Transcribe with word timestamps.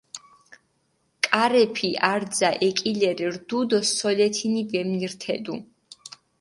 კარეფი 1.27 1.91
არძა 2.09 2.51
ეკილერი 2.69 3.29
რდუ 3.37 3.61
დო 3.69 3.79
სოლეთინი 3.95 4.63
ვემნირთედუ. 4.75 5.55